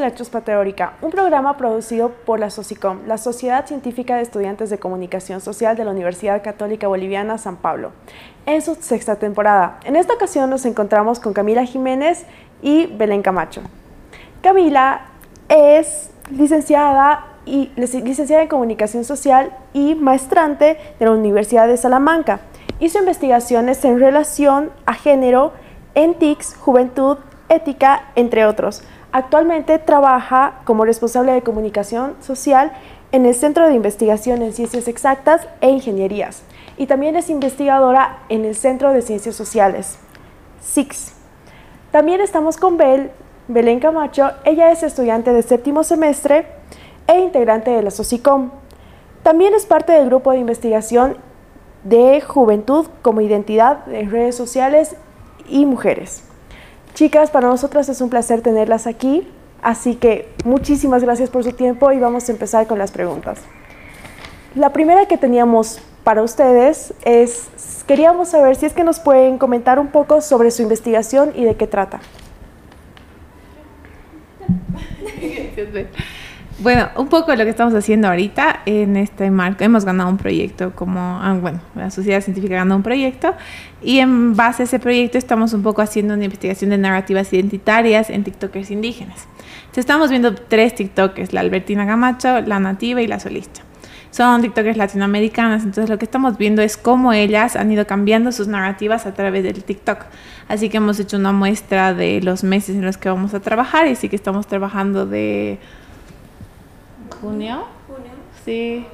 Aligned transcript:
Electrospa 0.00 0.40
Teórica, 0.40 0.94
un 1.02 1.10
programa 1.10 1.56
producido 1.56 2.10
por 2.10 2.40
la 2.40 2.50
SOCICOM, 2.50 3.06
la 3.06 3.18
Sociedad 3.18 3.66
Científica 3.66 4.16
de 4.16 4.22
Estudiantes 4.22 4.70
de 4.70 4.78
Comunicación 4.78 5.40
Social 5.40 5.76
de 5.76 5.84
la 5.84 5.90
Universidad 5.90 6.42
Católica 6.42 6.88
Boliviana 6.88 7.38
San 7.38 7.56
Pablo, 7.56 7.92
en 8.46 8.62
su 8.62 8.74
sexta 8.76 9.16
temporada. 9.16 9.78
En 9.84 9.96
esta 9.96 10.14
ocasión 10.14 10.50
nos 10.50 10.64
encontramos 10.64 11.20
con 11.20 11.32
Camila 11.32 11.64
Jiménez 11.64 12.24
y 12.62 12.86
Belén 12.86 13.22
Camacho. 13.22 13.62
Camila 14.42 15.02
es 15.48 16.10
licenciada, 16.30 17.26
y, 17.44 17.70
licenciada 17.76 18.42
en 18.42 18.48
Comunicación 18.48 19.04
Social 19.04 19.52
y 19.72 19.94
maestrante 19.94 20.78
de 20.98 21.04
la 21.04 21.12
Universidad 21.12 21.68
de 21.68 21.76
Salamanca. 21.76 22.40
Hizo 22.78 22.98
investigaciones 22.98 23.84
en 23.84 24.00
relación 24.00 24.70
a 24.86 24.94
género 24.94 25.52
en 25.94 26.14
TICS, 26.14 26.56
juventud, 26.56 27.18
ética, 27.50 28.04
entre 28.14 28.46
otros. 28.46 28.82
Actualmente 29.12 29.78
trabaja 29.78 30.60
como 30.64 30.84
responsable 30.84 31.32
de 31.32 31.42
comunicación 31.42 32.14
social 32.20 32.72
en 33.10 33.26
el 33.26 33.34
Centro 33.34 33.66
de 33.66 33.74
Investigación 33.74 34.42
en 34.42 34.52
Ciencias 34.52 34.86
Exactas 34.86 35.48
e 35.60 35.68
Ingenierías 35.68 36.42
y 36.76 36.86
también 36.86 37.16
es 37.16 37.28
investigadora 37.28 38.20
en 38.28 38.44
el 38.44 38.54
Centro 38.54 38.92
de 38.92 39.02
Ciencias 39.02 39.34
Sociales, 39.34 39.98
SIX. 40.62 41.12
También 41.90 42.20
estamos 42.20 42.56
con 42.56 42.76
Bel, 42.76 43.10
Belén 43.48 43.80
Camacho, 43.80 44.30
ella 44.44 44.70
es 44.70 44.84
estudiante 44.84 45.32
de 45.32 45.42
séptimo 45.42 45.82
semestre 45.82 46.46
e 47.08 47.18
integrante 47.18 47.72
de 47.72 47.82
la 47.82 47.90
SOCICOM. 47.90 48.50
También 49.24 49.54
es 49.54 49.66
parte 49.66 49.92
del 49.92 50.06
grupo 50.06 50.30
de 50.30 50.38
investigación 50.38 51.16
de 51.82 52.20
juventud 52.20 52.86
como 53.02 53.20
identidad 53.20 53.92
en 53.92 54.10
redes 54.10 54.36
sociales 54.36 54.94
y 55.48 55.66
mujeres. 55.66 56.29
Chicas, 56.94 57.30
para 57.30 57.48
nosotras 57.48 57.88
es 57.88 58.00
un 58.00 58.10
placer 58.10 58.42
tenerlas 58.42 58.86
aquí, 58.86 59.26
así 59.62 59.94
que 59.94 60.28
muchísimas 60.44 61.02
gracias 61.02 61.30
por 61.30 61.44
su 61.44 61.52
tiempo 61.52 61.92
y 61.92 61.98
vamos 61.98 62.28
a 62.28 62.32
empezar 62.32 62.66
con 62.66 62.78
las 62.78 62.90
preguntas. 62.90 63.40
La 64.54 64.72
primera 64.72 65.06
que 65.06 65.16
teníamos 65.16 65.80
para 66.04 66.22
ustedes 66.22 66.92
es, 67.04 67.48
queríamos 67.86 68.30
saber 68.30 68.56
si 68.56 68.66
es 68.66 68.72
que 68.72 68.84
nos 68.84 68.98
pueden 68.98 69.38
comentar 69.38 69.78
un 69.78 69.88
poco 69.88 70.20
sobre 70.20 70.50
su 70.50 70.62
investigación 70.62 71.32
y 71.34 71.44
de 71.44 71.56
qué 71.56 71.66
trata. 71.66 72.00
Bueno, 76.62 76.90
un 76.96 77.08
poco 77.08 77.34
lo 77.34 77.44
que 77.44 77.48
estamos 77.48 77.72
haciendo 77.72 78.08
ahorita 78.08 78.60
en 78.66 78.98
este 78.98 79.30
marco. 79.30 79.64
Hemos 79.64 79.86
ganado 79.86 80.10
un 80.10 80.18
proyecto 80.18 80.72
como, 80.72 81.00
ah, 81.00 81.34
bueno, 81.40 81.58
la 81.74 81.90
sociedad 81.90 82.20
científica 82.20 82.56
ganó 82.56 82.76
un 82.76 82.82
proyecto 82.82 83.34
y 83.82 84.00
en 84.00 84.36
base 84.36 84.64
a 84.64 84.66
ese 84.66 84.78
proyecto 84.78 85.16
estamos 85.16 85.54
un 85.54 85.62
poco 85.62 85.80
haciendo 85.80 86.12
una 86.12 86.24
investigación 86.24 86.68
de 86.68 86.76
narrativas 86.76 87.32
identitarias 87.32 88.10
en 88.10 88.24
TikTokers 88.24 88.70
indígenas. 88.70 89.26
Estamos 89.74 90.10
viendo 90.10 90.34
tres 90.34 90.74
TikTokers, 90.74 91.32
la 91.32 91.40
Albertina 91.40 91.86
Gamacho, 91.86 92.42
la 92.42 92.60
nativa 92.60 93.00
y 93.00 93.06
la 93.06 93.20
solista. 93.20 93.62
Son 94.10 94.42
TikTokers 94.42 94.76
latinoamericanas, 94.76 95.62
entonces 95.62 95.88
lo 95.88 95.98
que 95.98 96.04
estamos 96.04 96.36
viendo 96.36 96.60
es 96.60 96.76
cómo 96.76 97.14
ellas 97.14 97.56
han 97.56 97.72
ido 97.72 97.86
cambiando 97.86 98.32
sus 98.32 98.48
narrativas 98.48 99.06
a 99.06 99.14
través 99.14 99.44
del 99.44 99.64
TikTok. 99.64 100.04
Así 100.46 100.68
que 100.68 100.76
hemos 100.76 101.00
hecho 101.00 101.16
una 101.16 101.32
muestra 101.32 101.94
de 101.94 102.20
los 102.20 102.44
meses 102.44 102.76
en 102.76 102.84
los 102.84 102.98
que 102.98 103.08
vamos 103.08 103.32
a 103.32 103.40
trabajar 103.40 103.86
y 103.86 103.96
sí 103.96 104.10
que 104.10 104.16
estamos 104.16 104.46
trabajando 104.46 105.06
de 105.06 105.58
junio. 107.20 107.64
Junio. 107.86 108.10
Sí. 108.44 108.86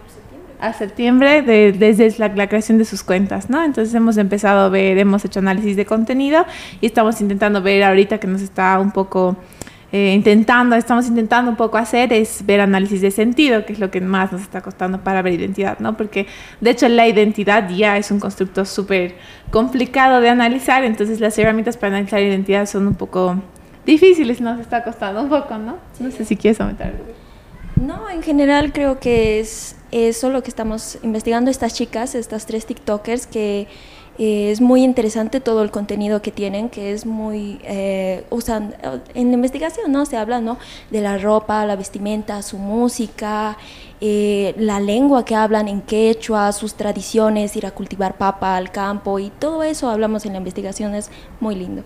A 0.59 0.73
septiembre, 0.73 1.43
de, 1.43 1.73
desde 1.73 2.19
la, 2.19 2.29
la, 2.29 2.49
creación 2.49 2.79
de 2.79 2.87
sus 2.87 3.03
cuentas, 3.03 3.51
¿no? 3.51 3.63
Entonces 3.63 3.95
hemos 3.95 4.17
empezado 4.17 4.61
a 4.61 4.69
ver, 4.71 4.97
hemos 4.97 5.23
hecho 5.25 5.41
análisis 5.41 5.77
de 5.77 5.85
contenido 5.85 6.47
y 6.81 6.87
estamos 6.87 7.21
intentando 7.21 7.61
ver 7.61 7.83
ahorita 7.83 8.19
que 8.19 8.27
nos 8.27 8.41
está 8.41 8.79
un 8.81 8.91
poco 8.91 9.37
eh, 9.93 10.13
intentando, 10.15 10.75
estamos 10.75 11.07
intentando 11.07 11.49
un 11.51 11.57
poco 11.57 11.79
hacer 11.79 12.13
es 12.13 12.45
ver 12.45 12.61
análisis 12.61 13.01
de 13.01 13.13
sentido, 13.13 13.65
que 13.65 13.73
es 13.73 13.79
lo 13.79 13.89
que 13.91 14.01
más 14.01 14.33
nos 14.33 14.43
está 14.43 14.61
costando 14.61 15.01
para 15.01 15.23
ver 15.23 15.35
identidad, 15.35 15.79
¿no? 15.79 15.97
Porque 15.97 16.27
de 16.61 16.71
hecho 16.71 16.89
la 16.89 17.07
identidad 17.07 17.71
ya 17.71 17.97
es 17.97 18.11
un 18.11 18.19
constructo 18.19 18.65
súper 18.65 19.15
complicado 19.53 20.21
de 20.21 20.29
analizar, 20.29 20.83
entonces 20.83 21.21
las 21.21 21.39
herramientas 21.39 21.77
para 21.77 21.95
analizar 21.95 22.21
identidad 22.21 22.67
son 22.67 22.89
un 22.89 22.95
poco 22.95 23.37
difíciles, 23.87 24.41
nos 24.41 24.59
está 24.59 24.83
costando 24.83 25.23
un 25.23 25.29
poco, 25.29 25.57
¿no? 25.57 25.77
No 26.01 26.11
sé 26.11 26.25
si 26.25 26.37
quieres 26.37 26.61
aumentar 26.61 26.89
algo. 26.89 27.05
No, 27.81 28.09
en 28.09 28.23
general 28.23 28.73
creo 28.73 28.99
que 28.99 29.39
es 29.39 29.77
eso 29.93 30.31
lo 30.31 30.43
que 30.43 30.49
estamos 30.49 30.99
investigando 31.03 31.51
estas 31.51 31.75
chicas, 31.75 32.15
estas 32.15 32.47
tres 32.47 32.67
TikTokers, 32.67 33.27
que 33.27 33.69
eh, 34.19 34.51
es 34.51 34.63
muy 34.63 34.83
interesante 34.83 35.41
todo 35.41 35.63
el 35.63 35.71
contenido 35.71 36.23
que 36.23 36.33
tienen, 36.33 36.71
que 36.71 36.93
es 36.93 37.05
muy, 37.05 37.61
eh, 37.65 38.25
usan, 38.31 38.75
en 39.15 39.29
la 39.29 39.35
investigación, 39.35 39.93
¿no? 39.93 40.07
Se 40.07 40.17
habla, 40.17 40.41
¿no? 40.41 40.59
De 40.91 41.03
la 41.03 41.19
ropa, 41.19 41.67
la 41.67 41.77
vestimenta, 41.77 42.41
su 42.41 42.57
música, 42.57 43.59
eh, 44.01 44.55
la 44.57 44.81
lengua 44.81 45.27
que 45.27 45.35
hablan 45.35 45.69
en 45.69 45.83
quechua, 45.83 46.53
sus 46.53 46.75
tradiciones, 46.75 47.57
ir 47.57 47.67
a 47.67 47.73
cultivar 47.73 48.17
papa 48.17 48.57
al 48.57 48.71
campo 48.71 49.19
y 49.19 49.31
todo 49.39 49.63
eso 49.63 49.91
hablamos 49.91 50.25
en 50.25 50.33
la 50.33 50.39
investigación, 50.39 50.95
es 50.95 51.11
muy 51.41 51.55
lindo. 51.55 51.83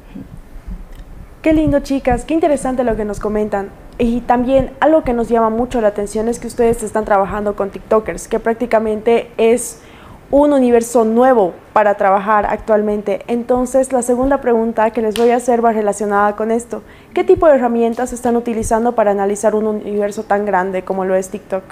Qué 1.43 1.53
lindo, 1.53 1.81
chicas, 1.81 2.25
qué 2.25 2.35
interesante 2.35 2.85
lo 2.85 2.97
que 2.97 3.05
nos 3.05 3.19
comentan. 3.19 3.71
Y 4.01 4.23
también 4.23 4.71
algo 4.81 5.05
que 5.05 5.13
nos 5.13 5.29
llama 5.29 5.51
mucho 5.51 5.83
la 5.83 5.89
atención 5.89 6.27
es 6.29 6.39
que 6.39 6.47
ustedes 6.47 6.83
están 6.83 7.05
trabajando 7.05 7.55
con 7.55 7.69
TikTokers, 7.69 8.29
que 8.29 8.41
prácticamente 8.41 9.31
es 9.37 9.83
un 10.31 10.55
universo 10.55 11.05
nuevo 11.05 11.53
para 11.75 11.97
trabajar 11.97 12.47
actualmente. 12.47 13.23
Entonces, 13.27 13.93
la 13.93 14.01
segunda 14.01 14.41
pregunta 14.41 14.91
que 14.91 15.03
les 15.03 15.17
voy 15.17 15.31
a 15.31 15.37
hacer 15.37 15.63
va 15.63 15.73
relacionada 15.73 16.35
con 16.35 16.51
esto. 16.51 16.83
¿Qué 17.13 17.25
tipo 17.25 17.47
de 17.47 17.57
herramientas 17.57 18.15
están 18.15 18.37
utilizando 18.37 18.95
para 18.95 19.11
analizar 19.11 19.55
un 19.55 19.67
universo 19.67 20.23
tan 20.23 20.47
grande 20.47 20.83
como 20.83 21.05
lo 21.05 21.15
es 21.15 21.29
TikTok? 21.29 21.65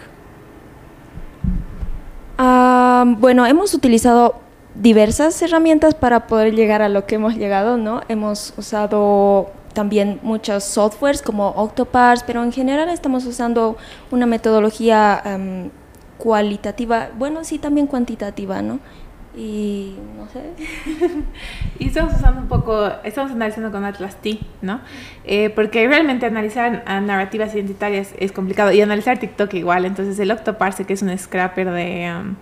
Ah, 2.37 3.05
bueno, 3.07 3.47
hemos 3.47 3.73
utilizado 3.73 4.35
diversas 4.75 5.41
herramientas 5.41 5.95
para 5.95 6.27
poder 6.27 6.55
llegar 6.55 6.83
a 6.83 6.91
lo 6.91 7.07
que 7.07 7.15
hemos 7.15 7.37
llegado, 7.37 7.79
¿no? 7.79 8.03
Hemos 8.09 8.53
usado 8.59 9.49
también 9.73 10.21
muchos 10.23 10.65
softwares 10.65 11.23
como 11.23 11.49
Octoparse, 11.51 12.25
pero 12.27 12.43
en 12.43 12.53
general 12.53 12.89
estamos 12.89 13.25
usando 13.27 13.77
una 14.11 14.27
metodología 14.27 15.23
em, 15.25 15.71
cualitativa, 16.19 17.11
bueno, 17.17 17.45
sí, 17.45 17.59
también 17.59 17.87
cuantitativa, 17.87 18.61
¿no? 18.61 18.81
Y 19.37 19.95
no 20.17 20.29
sé. 20.29 20.43
y 21.79 21.87
estamos 21.87 22.15
usando 22.15 22.41
un 22.41 22.49
poco, 22.49 22.91
estamos 23.05 23.31
analizando 23.31 23.71
con 23.71 23.85
Atlas 23.85 24.17
T, 24.17 24.41
¿no? 24.63 24.81
Eh, 25.25 25.51
porque 25.51 25.87
realmente 25.87 26.27
analizar 26.27 26.83
narrativas 27.03 27.55
identitarias 27.55 28.15
es 28.19 28.33
complicado 28.33 28.73
y 28.73 28.81
analizar 28.81 29.19
TikTok 29.19 29.55
igual. 29.55 29.85
Entonces, 29.85 30.19
el 30.19 30.33
Octoparse, 30.33 30.87
que 30.87 30.95
es 30.95 31.03
un 31.03 31.17
scrapper 31.17 31.71
de. 31.71 32.05
Em, 32.05 32.35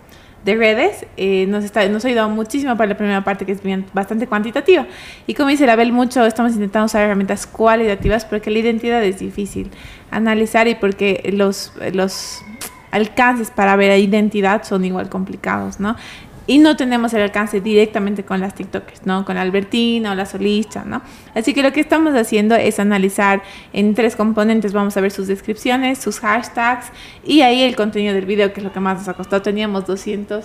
de 0.45 0.55
redes 0.55 1.07
eh, 1.17 1.47
nos, 1.49 1.65
está, 1.65 1.89
nos 1.89 2.05
ha 2.05 2.09
ayudado 2.09 2.29
muchísimo 2.29 2.77
para 2.77 2.91
la 2.91 2.97
primera 2.97 3.25
parte 3.25 3.45
que 3.45 3.53
es 3.53 3.61
bastante 3.93 4.27
cuantitativa. 4.27 4.87
Y 5.27 5.35
como 5.35 5.49
dice 5.49 5.67
Label 5.67 5.93
mucho, 5.93 6.25
estamos 6.25 6.53
intentando 6.53 6.87
usar 6.87 7.03
herramientas 7.03 7.47
cualitativas 7.47 8.25
porque 8.25 8.51
la 8.51 8.61
identidad 8.61 9.03
es 9.05 9.19
difícil 9.19 9.71
analizar 10.11 10.69
y 10.69 10.77
porque 10.77 11.31
los, 11.33 11.73
los 11.93 12.45
alcances 12.93 13.51
para 13.51 13.77
ver 13.77 13.99
identidad 13.99 14.63
son 14.65 14.85
igual 14.85 15.09
complicados, 15.09 15.81
¿no? 15.81 15.97
Y 16.47 16.59
no 16.59 16.77
tenemos 16.77 17.13
el 17.15 17.23
alcance 17.23 17.61
directamente 17.61 18.25
con 18.25 18.41
las 18.41 18.55
TikTokers, 18.55 19.07
¿no? 19.07 19.25
Con 19.25 19.35
la 19.35 19.43
Albertina 19.43 20.13
o 20.13 20.15
la 20.15 20.27
solista, 20.27 20.85
¿no? 20.85 21.03
Así 21.35 21.55
que 21.55 21.63
lo 21.63 21.73
que 21.73 21.81
estamos 21.81 22.15
haciendo 22.15 22.55
es 22.55 22.79
analizar 22.79 23.43
en 23.73 23.95
tres 23.95 24.17
componentes, 24.17 24.73
vamos 24.73 24.97
a 24.97 25.01
ver 25.01 25.11
sus 25.11 25.27
descripciones, 25.27 25.99
sus 25.99 26.21
hashtags 26.21 26.87
y 27.25 27.41
ahí 27.43 27.63
el 27.63 27.77
contenido 27.77 28.15
del 28.15 28.27
video, 28.27 28.53
que 28.53 28.61
es 28.61 28.65
lo 28.65 28.73
que 28.73 28.81
más 28.81 28.99
nos 28.99 29.09
ha 29.09 29.15
costado. 29.15 29.43
Teníamos 29.43 29.87
200... 29.87 30.45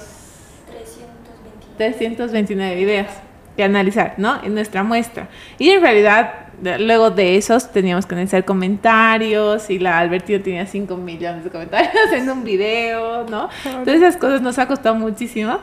329. 0.68 1.78
329 1.78 2.76
videos 2.76 3.08
que 3.56 3.64
analizar, 3.64 4.16
¿no? 4.18 4.42
En 4.44 4.54
nuestra 4.54 4.84
muestra. 4.84 5.28
Y 5.58 5.70
en 5.70 5.82
realidad 5.82 6.52
luego 6.80 7.10
de 7.10 7.38
esos 7.38 7.72
teníamos 7.72 8.06
que 8.06 8.16
analizar 8.16 8.46
comentarios 8.46 9.70
y 9.70 9.80
la 9.80 9.98
Albertina 9.98 10.44
tenía 10.44 10.66
5 10.66 10.96
millones 10.98 11.44
de 11.44 11.50
comentarios 11.50 11.94
en 12.14 12.30
un 12.30 12.44
video, 12.44 13.26
¿no? 13.28 13.50
Entonces 13.66 13.96
esas 13.96 14.18
cosas 14.18 14.42
nos 14.42 14.60
ha 14.60 14.68
costado 14.68 14.96
muchísimo. 14.96 15.60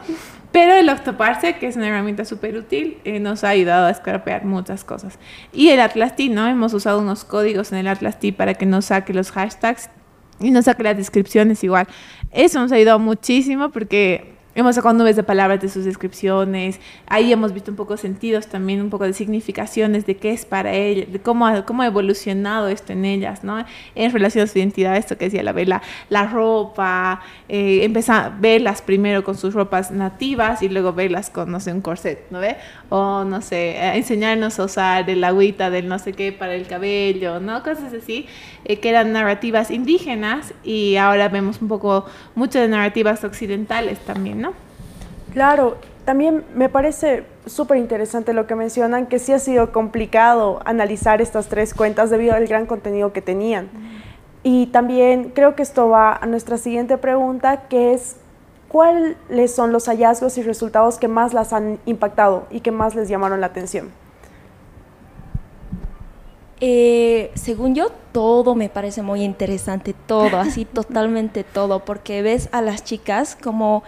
Pero 0.53 0.75
el 0.75 0.89
Octoparse, 0.89 1.57
que 1.57 1.67
es 1.67 1.77
una 1.77 1.89
herramienta 1.89 2.25
súper 2.25 2.57
útil, 2.57 2.99
eh, 3.05 3.21
nos 3.21 3.45
ha 3.45 3.51
ayudado 3.51 3.87
a 3.87 3.91
escrapear 3.91 4.45
muchas 4.45 4.83
cosas. 4.83 5.19
Y 5.53 5.69
el 5.69 5.81
Atlas 5.81 6.17
T, 6.17 6.29
¿no? 6.29 6.47
Hemos 6.47 6.73
usado 6.73 7.01
unos 7.01 7.25
códigos 7.25 7.71
en 7.73 7.79
el 7.79 7.89
Atlas 7.89 8.19
T 8.19 8.33
para 8.33 8.55
que 8.55 8.65
nos 8.65 8.87
saque 8.87 9.13
los 9.13 9.31
hashtags 9.31 9.91
y 10.41 10.51
nos 10.51 10.65
saque 10.65 10.83
las 10.83 10.97
descripciones 10.97 11.63
igual. 11.65 11.87
Eso 12.31 12.61
nos 12.61 12.73
ha 12.73 12.77
ayudado 12.77 12.99
muchísimo 12.99 13.71
porque 13.71 14.38
hemos 14.61 14.75
sacado 14.75 14.93
nubes 14.95 15.15
de 15.15 15.23
palabras 15.23 15.61
de 15.61 15.69
sus 15.69 15.85
descripciones, 15.85 16.81
ahí 17.07 17.33
hemos 17.33 17.53
visto 17.53 17.71
un 17.71 17.77
poco 17.77 17.97
sentidos 17.97 18.49
también, 18.49 18.81
un 18.81 18.91
poco 18.91 19.05
de 19.05 19.13
significaciones 19.13 20.05
de 20.05 20.17
qué 20.17 20.33
es 20.33 20.45
para 20.45 20.73
ellas, 20.73 21.13
de 21.13 21.21
cómo, 21.21 21.47
cómo 21.65 21.83
ha 21.83 21.87
evolucionado 21.87 22.67
esto 22.67 22.93
en 22.93 23.05
ellas, 23.05 23.45
¿no? 23.45 23.65
En 23.95 24.13
relación 24.13 24.45
a 24.45 24.47
su 24.49 24.59
identidad, 24.59 24.97
esto 24.97 25.17
que 25.17 25.27
decía 25.27 25.45
la 25.45 25.53
vela, 25.53 25.81
la 26.11 26.27
ropa, 26.27 27.23
eh, 27.49 27.85
empezar 27.85 28.25
a 28.25 28.29
verlas 28.31 28.83
primero 28.83 29.23
con 29.23 29.37
sus 29.37 29.55
ropas 29.55 29.93
nativas 29.93 30.61
y 30.61 30.69
luego 30.69 30.93
verlas 30.93 31.31
con, 31.31 31.53
no 31.53 31.61
sé, 31.61 31.73
un 31.73 31.81
corset, 31.81 32.29
¿no 32.31 32.41
ve? 32.41 32.57
O, 32.89 33.23
no 33.23 33.41
sé, 33.43 33.77
enseñarnos 33.97 34.59
a 34.59 34.65
usar 34.65 35.09
el 35.09 35.23
agüita 35.23 35.71
del 35.71 35.87
no 35.87 36.01
sé 36.01 36.15
qué 36.15 36.33
para 36.33 36.57
el 36.57 36.67
cabello, 36.67 37.39
¿no? 37.39 37.63
Cosas 37.63 37.93
así, 37.93 38.27
eh, 38.65 38.81
que 38.81 38.89
eran 38.89 39.13
narrativas 39.13 39.71
indígenas 39.71 40.53
y 40.65 40.97
ahora 40.97 41.29
vemos 41.29 41.63
un 41.63 41.69
poco, 41.69 42.07
mucho 42.35 42.59
de 42.59 42.67
narrativas 42.67 43.23
occidentales 43.23 44.01
también, 44.01 44.41
¿no? 44.41 44.48
Claro, 45.39 45.77
también 46.05 46.45
me 46.57 46.69
parece 46.69 47.23
súper 47.47 47.77
interesante 47.77 48.33
lo 48.33 48.49
que 48.49 48.57
mencionan, 48.57 49.07
que 49.07 49.21
sí 49.21 49.33
ha 49.33 49.39
sido 49.39 49.71
complicado 49.71 50.61
analizar 50.65 51.23
estas 51.23 51.47
tres 51.47 51.75
cuentas 51.75 52.11
debido 52.11 52.35
al 52.35 52.49
gran 52.49 52.67
contenido 52.67 53.13
que 53.13 53.23
tenían. 53.23 53.69
Y 54.43 54.67
también 54.67 55.31
creo 55.33 55.55
que 55.55 55.63
esto 55.63 55.91
va 55.91 56.13
a 56.13 56.27
nuestra 56.27 56.59
siguiente 56.59 56.99
pregunta, 56.99 57.69
que 57.69 57.95
es, 57.95 58.17
¿cuáles 58.67 59.55
son 59.55 59.71
los 59.71 59.87
hallazgos 59.87 60.39
y 60.39 60.43
resultados 60.43 60.99
que 60.99 61.07
más 61.07 61.33
las 61.33 61.53
han 61.53 61.79
impactado 61.87 62.49
y 62.51 62.59
que 62.59 62.73
más 62.73 62.97
les 62.97 63.09
llamaron 63.09 63.41
la 63.41 63.47
atención? 63.47 63.91
Eh, 66.61 67.31
según 67.35 67.77
yo, 67.77 67.93
todo 68.11 68.57
me 68.57 68.69
parece 68.69 69.03
muy 69.03 69.23
interesante, 69.23 69.95
todo, 70.09 70.39
así 70.39 70.65
totalmente 70.65 71.45
todo, 71.45 71.85
porque 71.85 72.23
ves 72.23 72.49
a 72.51 72.61
las 72.61 72.83
chicas 72.83 73.39
como 73.41 73.85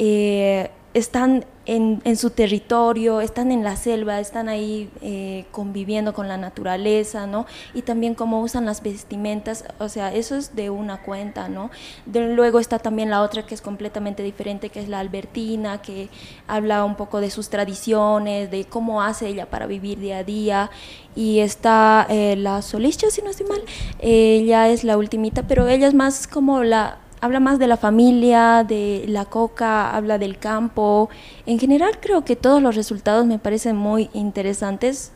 eh, 0.00 0.70
están 0.94 1.44
en, 1.66 2.00
en, 2.04 2.16
su 2.16 2.30
territorio, 2.30 3.20
están 3.20 3.52
en 3.52 3.62
la 3.62 3.76
selva, 3.76 4.20
están 4.20 4.48
ahí 4.48 4.88
eh, 5.02 5.44
conviviendo 5.50 6.14
con 6.14 6.26
la 6.26 6.38
naturaleza, 6.38 7.26
¿no? 7.26 7.44
Y 7.74 7.82
también 7.82 8.14
cómo 8.14 8.40
usan 8.40 8.64
las 8.64 8.82
vestimentas, 8.82 9.64
o 9.78 9.90
sea, 9.90 10.14
eso 10.14 10.34
es 10.34 10.56
de 10.56 10.70
una 10.70 11.02
cuenta, 11.02 11.50
¿no? 11.50 11.70
De, 12.06 12.32
luego 12.34 12.58
está 12.58 12.78
también 12.78 13.10
la 13.10 13.20
otra 13.20 13.44
que 13.44 13.54
es 13.54 13.60
completamente 13.60 14.22
diferente, 14.22 14.70
que 14.70 14.80
es 14.80 14.88
la 14.88 15.00
Albertina, 15.00 15.82
que 15.82 16.08
habla 16.46 16.84
un 16.84 16.96
poco 16.96 17.20
de 17.20 17.30
sus 17.30 17.50
tradiciones, 17.50 18.50
de 18.50 18.64
cómo 18.64 19.02
hace 19.02 19.28
ella 19.28 19.50
para 19.50 19.66
vivir 19.66 19.98
día 19.98 20.18
a 20.18 20.24
día. 20.24 20.70
Y 21.14 21.40
está 21.40 22.06
eh, 22.08 22.34
la 22.36 22.62
Solicha, 22.62 23.10
si 23.10 23.20
no 23.20 23.28
estoy 23.28 23.46
mal, 23.46 23.62
ella 23.98 24.68
es 24.68 24.84
la 24.84 24.96
ultimita, 24.96 25.42
pero 25.42 25.68
ella 25.68 25.86
es 25.86 25.94
más 25.94 26.26
como 26.26 26.62
la 26.64 26.98
habla 27.20 27.40
más 27.40 27.58
de 27.58 27.66
la 27.66 27.76
familia, 27.76 28.64
de 28.64 29.04
la 29.08 29.24
coca, 29.24 29.94
habla 29.94 30.18
del 30.18 30.38
campo. 30.38 31.08
En 31.46 31.58
general 31.58 31.98
creo 32.00 32.24
que 32.24 32.36
todos 32.36 32.62
los 32.62 32.76
resultados 32.76 33.26
me 33.26 33.38
parecen 33.38 33.76
muy 33.76 34.10
interesantes 34.12 35.12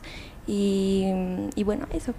y, 0.47 1.11
bueno, 1.63 1.87
eso. 1.93 2.13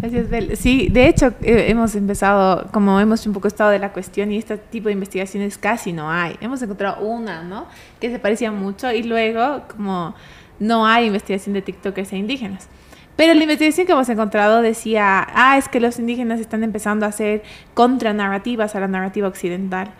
Gracias, 0.00 0.28
Bel. 0.28 0.56
Sí, 0.56 0.88
de 0.90 1.08
hecho 1.08 1.28
eh, 1.40 1.66
hemos 1.68 1.94
empezado, 1.94 2.68
como 2.72 3.00
hemos 3.00 3.26
un 3.26 3.32
poco 3.32 3.48
estado 3.48 3.70
de 3.70 3.78
la 3.78 3.92
cuestión 3.92 4.30
y 4.32 4.36
este 4.36 4.58
tipo 4.58 4.88
de 4.88 4.92
investigaciones 4.92 5.56
casi 5.56 5.92
no 5.92 6.10
hay. 6.10 6.36
Hemos 6.40 6.60
encontrado 6.62 7.06
una, 7.06 7.42
¿no? 7.42 7.66
Que 8.00 8.10
se 8.10 8.18
parecía 8.18 8.50
mucho 8.52 8.92
y 8.92 9.02
luego 9.02 9.62
como 9.74 10.14
no 10.58 10.86
hay 10.86 11.06
investigación 11.06 11.54
de 11.54 11.62
TikTokers 11.62 12.12
e 12.12 12.16
indígenas. 12.16 12.68
Pero 13.16 13.32
la 13.32 13.42
investigación 13.42 13.86
que 13.86 13.92
hemos 13.92 14.08
encontrado 14.08 14.60
decía, 14.60 15.26
ah, 15.34 15.56
es 15.56 15.68
que 15.68 15.80
los 15.80 15.98
indígenas 15.98 16.38
están 16.38 16.62
empezando 16.62 17.06
a 17.06 17.08
hacer 17.08 17.42
contranarrativas 17.74 18.74
a 18.74 18.80
la 18.80 18.88
narrativa 18.88 19.26
occidental. 19.26 19.90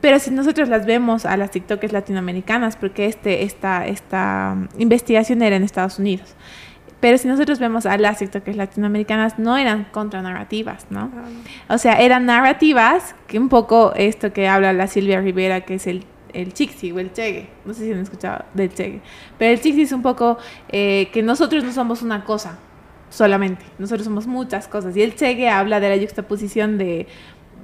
Pero 0.00 0.20
si 0.20 0.30
nosotros 0.30 0.68
las 0.68 0.86
vemos 0.86 1.26
a 1.26 1.36
las 1.36 1.50
TikTokers 1.50 1.92
latinoamericanas, 1.92 2.76
porque 2.76 3.06
este, 3.06 3.42
esta, 3.42 3.86
esta 3.86 4.56
investigación 4.78 5.42
era 5.42 5.56
en 5.56 5.64
Estados 5.64 5.98
Unidos, 5.98 6.36
pero 7.00 7.16
si 7.18 7.28
nosotros 7.28 7.58
vemos 7.58 7.86
a 7.86 7.96
las 7.96 8.18
TikTokers 8.18 8.56
latinoamericanas, 8.56 9.38
no 9.38 9.56
eran 9.56 9.84
contranarrativas, 9.92 10.86
¿no? 10.90 11.10
O 11.68 11.78
sea, 11.78 12.00
eran 12.00 12.26
narrativas 12.26 13.14
que 13.28 13.38
un 13.38 13.48
poco 13.48 13.92
esto 13.94 14.32
que 14.32 14.48
habla 14.48 14.72
la 14.72 14.88
Silvia 14.88 15.20
Rivera, 15.20 15.60
que 15.60 15.74
es 15.74 15.86
el 15.86 16.04
el 16.32 16.52
Chixi 16.52 16.92
o 16.92 16.98
el 16.98 17.12
Chegue, 17.12 17.48
no 17.64 17.74
sé 17.74 17.84
si 17.84 17.92
han 17.92 18.00
escuchado 18.00 18.44
del 18.54 18.72
Chegue, 18.72 19.00
pero 19.38 19.52
el 19.52 19.60
Chixi 19.60 19.82
es 19.82 19.92
un 19.92 20.02
poco 20.02 20.38
eh, 20.68 21.08
que 21.12 21.22
nosotros 21.22 21.64
no 21.64 21.72
somos 21.72 22.02
una 22.02 22.24
cosa 22.24 22.58
solamente, 23.10 23.64
nosotros 23.78 24.04
somos 24.04 24.26
muchas 24.26 24.68
cosas, 24.68 24.96
y 24.96 25.02
el 25.02 25.14
Chegue 25.14 25.48
habla 25.48 25.80
de 25.80 25.96
la 25.96 26.00
juxtaposición 26.00 26.78
de, 26.78 27.06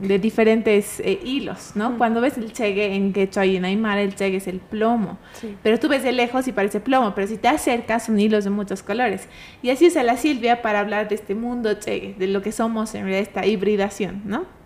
de 0.00 0.18
diferentes 0.18 1.00
eh, 1.00 1.20
hilos, 1.22 1.72
¿no? 1.74 1.96
Cuando 1.98 2.20
ves 2.20 2.38
el 2.38 2.52
Chegue 2.52 2.94
en 2.94 3.12
Quechua 3.12 3.46
y 3.46 3.56
en 3.56 3.64
Aymara, 3.64 4.02
el 4.02 4.14
Chegue 4.14 4.38
es 4.38 4.48
el 4.48 4.60
plomo, 4.60 5.18
pero 5.62 5.78
tú 5.78 5.88
ves 5.88 6.02
de 6.02 6.12
lejos 6.12 6.48
y 6.48 6.52
parece 6.52 6.80
plomo, 6.80 7.14
pero 7.14 7.26
si 7.26 7.36
te 7.36 7.48
acercas 7.48 8.06
son 8.06 8.18
hilos 8.18 8.44
de 8.44 8.50
muchos 8.50 8.82
colores, 8.82 9.28
y 9.62 9.70
así 9.70 9.86
usa 9.86 10.02
la 10.02 10.16
Silvia 10.16 10.62
para 10.62 10.80
hablar 10.80 11.08
de 11.08 11.14
este 11.14 11.34
mundo 11.34 11.74
Chegue, 11.74 12.14
de 12.18 12.26
lo 12.26 12.42
que 12.42 12.52
somos 12.52 12.94
en 12.94 13.02
realidad, 13.02 13.22
esta 13.22 13.46
hibridación, 13.46 14.22
¿no? 14.24 14.63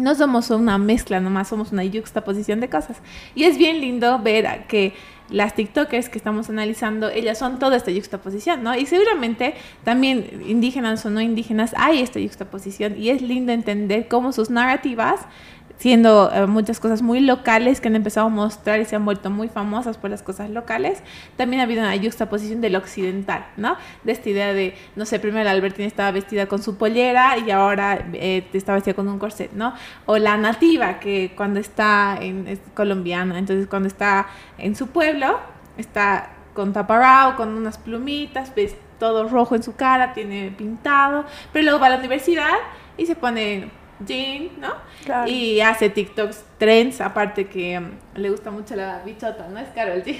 No 0.00 0.14
somos 0.14 0.50
una 0.50 0.78
mezcla 0.78 1.20
nomás, 1.20 1.48
somos 1.48 1.72
una 1.72 1.84
juxtaposición 1.84 2.60
de 2.60 2.68
cosas. 2.68 2.96
Y 3.34 3.44
es 3.44 3.58
bien 3.58 3.80
lindo 3.80 4.18
ver 4.18 4.66
que 4.66 4.94
las 5.28 5.54
TikTokers 5.54 6.08
que 6.08 6.18
estamos 6.18 6.50
analizando, 6.50 7.08
ellas 7.08 7.38
son 7.38 7.58
toda 7.58 7.76
esta 7.76 7.92
juxtaposición, 7.92 8.62
¿no? 8.62 8.74
Y 8.74 8.86
seguramente 8.86 9.54
también 9.84 10.42
indígenas 10.46 11.06
o 11.06 11.10
no 11.10 11.20
indígenas 11.20 11.72
hay 11.76 12.00
esta 12.00 12.18
juxtaposición 12.20 13.00
y 13.00 13.10
es 13.10 13.22
lindo 13.22 13.52
entender 13.52 14.08
cómo 14.08 14.32
sus 14.32 14.50
narrativas 14.50 15.20
siendo 15.80 16.30
eh, 16.30 16.46
muchas 16.46 16.78
cosas 16.78 17.00
muy 17.00 17.20
locales 17.20 17.80
que 17.80 17.88
han 17.88 17.96
empezado 17.96 18.26
a 18.26 18.28
mostrar 18.28 18.80
y 18.80 18.84
se 18.84 18.96
han 18.96 19.04
vuelto 19.06 19.30
muy 19.30 19.48
famosas 19.48 19.96
por 19.96 20.10
las 20.10 20.22
cosas 20.22 20.50
locales, 20.50 21.02
también 21.38 21.60
ha 21.60 21.62
habido 21.62 21.80
una 21.80 21.96
juxtaposición 21.96 22.60
del 22.60 22.76
occidental, 22.76 23.46
¿no? 23.56 23.78
De 24.04 24.12
esta 24.12 24.28
idea 24.28 24.52
de, 24.52 24.74
no 24.94 25.06
sé, 25.06 25.18
primero 25.18 25.42
la 25.42 25.52
Albertina 25.52 25.88
estaba 25.88 26.10
vestida 26.10 26.44
con 26.44 26.62
su 26.62 26.76
pollera 26.76 27.38
y 27.38 27.50
ahora 27.50 27.98
eh, 28.12 28.46
está 28.52 28.74
vestida 28.74 28.92
con 28.92 29.08
un 29.08 29.18
corset, 29.18 29.52
¿no? 29.52 29.72
O 30.04 30.18
la 30.18 30.36
nativa, 30.36 31.00
que 31.00 31.32
cuando 31.34 31.60
está 31.60 32.18
en, 32.20 32.60
colombiana, 32.74 33.38
entonces 33.38 33.66
cuando 33.66 33.88
está 33.88 34.26
en 34.58 34.76
su 34.76 34.88
pueblo, 34.88 35.40
está 35.78 36.28
con 36.52 36.74
taparao, 36.74 37.36
con 37.36 37.54
unas 37.54 37.78
plumitas, 37.78 38.54
ves 38.54 38.76
todo 38.98 39.26
rojo 39.30 39.54
en 39.54 39.62
su 39.62 39.76
cara, 39.76 40.12
tiene 40.12 40.52
pintado, 40.58 41.24
pero 41.54 41.64
luego 41.64 41.80
va 41.80 41.86
a 41.86 41.90
la 41.90 41.96
universidad 41.96 42.58
y 42.98 43.06
se 43.06 43.16
pone 43.16 43.79
Jean, 44.06 44.50
¿no? 44.58 44.74
Y 45.26 45.60
hace 45.60 45.90
TikToks 45.90 46.44
trends, 46.58 47.00
aparte 47.00 47.46
que 47.46 47.78
um, 47.78 47.90
le 48.14 48.30
gusta 48.30 48.50
mucho 48.50 48.76
la 48.76 49.02
bichota, 49.02 49.48
¿no? 49.48 49.58
Es 49.58 49.68
Carol 49.70 50.02
G. 50.02 50.16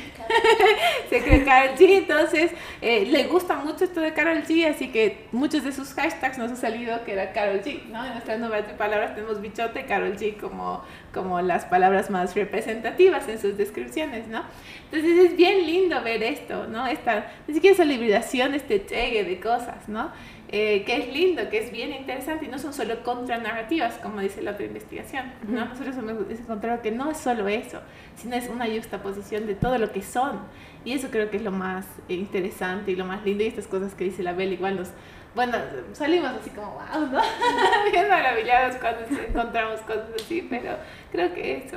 Se 1.10 1.22
cree 1.22 1.44
Carol 1.44 1.76
G, 1.76 1.98
entonces 1.98 2.52
eh, 2.80 3.06
le 3.06 3.24
gusta 3.24 3.56
mucho 3.56 3.84
esto 3.84 4.00
de 4.00 4.14
Carol 4.14 4.42
G, 4.44 4.66
así 4.66 4.88
que 4.88 5.26
muchos 5.32 5.64
de 5.64 5.72
sus 5.72 5.92
hashtags 5.92 6.38
nos 6.38 6.50
ha 6.52 6.56
salido 6.56 7.04
que 7.04 7.12
era 7.12 7.32
Carol 7.32 7.60
G, 7.60 7.84
¿no? 7.86 8.04
En 8.04 8.12
nuestras 8.12 8.38
nuevas 8.38 8.62
palabras 8.78 9.14
tenemos 9.14 9.40
bichota 9.40 9.80
y 9.80 9.84
Carol 9.84 10.16
G 10.16 10.38
como, 10.38 10.82
como 11.12 11.40
las 11.42 11.66
palabras 11.66 12.10
más 12.10 12.34
representativas 12.34 13.28
en 13.28 13.38
sus 13.38 13.58
descripciones, 13.58 14.26
¿no? 14.28 14.42
Entonces 14.90 15.30
es 15.30 15.36
bien 15.36 15.66
lindo 15.66 16.02
ver 16.02 16.22
esto, 16.22 16.66
¿no? 16.66 16.86
Esta, 16.86 17.32
ni 17.46 17.54
siquiera 17.54 17.74
esa 17.74 17.84
liberación, 17.84 18.54
este 18.54 18.84
chegue 18.86 19.24
de 19.24 19.40
cosas, 19.40 19.88
¿no? 19.88 20.10
Eh, 20.52 20.82
que 20.84 20.96
es 20.96 21.14
lindo, 21.14 21.48
que 21.48 21.58
es 21.58 21.70
bien 21.70 21.92
interesante 21.92 22.46
y 22.46 22.48
no 22.48 22.58
son 22.58 22.72
solo 22.72 23.04
contranarrativas, 23.04 23.94
como 23.98 24.20
dice 24.20 24.42
la 24.42 24.50
otra 24.50 24.66
investigación. 24.66 25.32
¿no? 25.46 25.64
Nosotros 25.64 25.96
hemos 25.96 26.28
encontrado 26.28 26.82
que 26.82 26.90
no 26.90 27.08
es 27.12 27.18
solo 27.18 27.46
eso, 27.46 27.80
sino 28.16 28.34
es 28.34 28.48
una 28.48 28.66
juxtaposición 28.66 29.46
de 29.46 29.54
todo 29.54 29.78
lo 29.78 29.92
que 29.92 30.02
son. 30.02 30.40
Y 30.84 30.94
eso 30.94 31.06
creo 31.12 31.30
que 31.30 31.36
es 31.36 31.44
lo 31.44 31.52
más 31.52 31.86
interesante 32.08 32.90
y 32.90 32.96
lo 32.96 33.04
más 33.04 33.24
lindo. 33.24 33.44
Y 33.44 33.46
estas 33.46 33.68
cosas 33.68 33.94
que 33.94 34.02
dice 34.02 34.24
la 34.24 34.32
Bel, 34.32 34.52
igual 34.52 34.74
nos. 34.74 34.88
Bueno, 35.36 35.56
salimos 35.92 36.30
así 36.30 36.50
como, 36.50 36.72
wow, 36.72 37.06
¿no? 37.06 37.20
bien 37.92 38.08
maravillados 38.08 38.74
cuando 38.78 39.02
encontramos 39.24 39.80
cosas 39.82 40.08
así, 40.16 40.44
pero 40.50 40.74
creo 41.12 41.32
que 41.32 41.58
eso. 41.58 41.76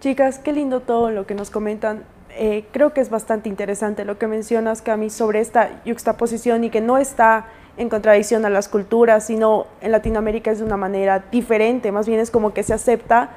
Chicas, 0.00 0.40
qué 0.40 0.52
lindo 0.52 0.80
todo 0.80 1.12
lo 1.12 1.24
que 1.24 1.36
nos 1.36 1.50
comentan. 1.50 2.02
Eh, 2.30 2.64
creo 2.72 2.92
que 2.92 3.00
es 3.00 3.10
bastante 3.10 3.48
interesante 3.48 4.04
lo 4.04 4.18
que 4.18 4.26
mencionas, 4.26 4.82
Cami, 4.82 5.10
sobre 5.10 5.38
esta 5.38 5.80
juxtaposición 5.84 6.64
y 6.64 6.70
que 6.70 6.80
no 6.80 6.98
está 6.98 7.46
en 7.76 7.88
contradicción 7.88 8.44
a 8.44 8.50
las 8.50 8.68
culturas, 8.68 9.26
sino 9.26 9.66
en 9.80 9.92
Latinoamérica 9.92 10.50
es 10.50 10.58
de 10.58 10.64
una 10.64 10.76
manera 10.76 11.24
diferente, 11.30 11.92
más 11.92 12.06
bien 12.06 12.20
es 12.20 12.30
como 12.30 12.52
que 12.52 12.62
se 12.62 12.74
acepta 12.74 13.30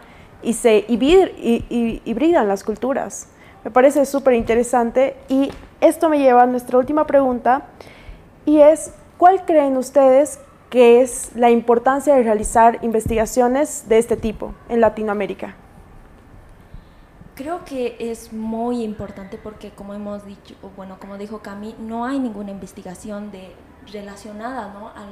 y 0.43 0.53
se 0.53 0.85
hibridan 0.87 2.47
las 2.47 2.63
culturas. 2.63 3.29
Me 3.63 3.71
parece 3.71 4.05
súper 4.05 4.33
interesante 4.33 5.15
y 5.27 5.51
esto 5.81 6.09
me 6.09 6.19
lleva 6.19 6.43
a 6.43 6.45
nuestra 6.45 6.77
última 6.77 7.07
pregunta 7.07 7.67
y 8.45 8.59
es, 8.59 8.93
¿cuál 9.17 9.45
creen 9.45 9.77
ustedes 9.77 10.39
que 10.69 11.01
es 11.01 11.35
la 11.35 11.49
importancia 11.49 12.15
de 12.15 12.23
realizar 12.23 12.79
investigaciones 12.83 13.87
de 13.87 13.97
este 13.97 14.17
tipo 14.17 14.53
en 14.69 14.81
Latinoamérica? 14.81 15.55
Creo 17.35 17.65
que 17.65 17.97
es 17.99 18.31
muy 18.31 18.83
importante 18.83 19.37
porque 19.41 19.71
como 19.71 19.93
hemos 19.93 20.25
dicho, 20.25 20.55
bueno, 20.77 20.97
como 20.99 21.17
dijo 21.17 21.39
Cami, 21.39 21.75
no 21.79 22.05
hay 22.05 22.19
ninguna 22.19 22.51
investigación 22.51 23.31
de 23.31 23.51
relacionada 23.91 24.73
¿no? 24.73 24.89
a, 24.89 25.05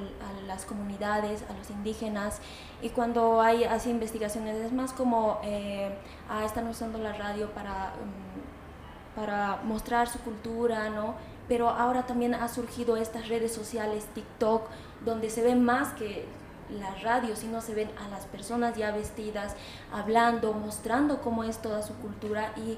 las 0.47 0.65
comunidades, 0.65 1.43
a 1.49 1.53
los 1.53 1.69
indígenas. 1.69 2.39
Y 2.81 2.89
cuando 2.89 3.41
hay 3.41 3.63
así 3.63 3.89
investigaciones 3.89 4.57
es 4.57 4.71
más 4.71 4.93
como, 4.93 5.39
eh, 5.43 5.97
ah, 6.29 6.43
están 6.45 6.67
usando 6.67 6.97
la 6.99 7.13
radio 7.13 7.49
para, 7.51 7.93
mm, 7.93 9.15
para 9.19 9.61
mostrar 9.63 10.07
su 10.07 10.19
cultura, 10.19 10.89
¿no? 10.89 11.15
Pero 11.47 11.69
ahora 11.69 12.05
también 12.05 12.33
ha 12.33 12.47
surgido 12.47 12.97
estas 12.97 13.27
redes 13.27 13.53
sociales, 13.53 14.05
TikTok, 14.13 14.67
donde 15.05 15.29
se 15.29 15.43
ve 15.43 15.55
más 15.55 15.93
que 15.93 16.25
la 16.69 16.95
radio, 16.95 17.35
sino 17.35 17.61
se 17.61 17.75
ven 17.75 17.89
a 18.03 18.07
las 18.09 18.25
personas 18.25 18.75
ya 18.75 18.91
vestidas, 18.91 19.55
hablando, 19.91 20.53
mostrando 20.53 21.21
cómo 21.21 21.43
es 21.43 21.61
toda 21.61 21.81
su 21.83 21.93
cultura 21.95 22.53
y 22.57 22.77